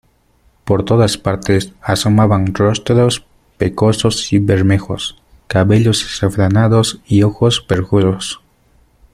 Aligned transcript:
por 0.65 0.83
todas 0.83 1.19
partes 1.19 1.73
asomaban 1.79 2.55
rostros 2.55 3.23
pecosos 3.59 4.33
y 4.33 4.39
bermejos, 4.39 5.21
cabellos 5.45 6.03
azafranados 6.03 7.01
y 7.05 7.21
ojos 7.21 7.61
perjuros. 7.61 8.41